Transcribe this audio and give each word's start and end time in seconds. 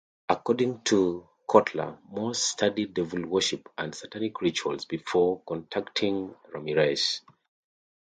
According 0.29 0.81
to 0.85 1.29
Kottler, 1.47 1.99
Moss 2.09 2.41
studied 2.41 2.95
devil 2.95 3.23
worship 3.23 3.69
and 3.77 3.93
Satanic 3.93 4.41
rituals 4.41 4.85
before 4.85 5.43
contacting 5.47 6.33
Ramirez. 6.51 7.21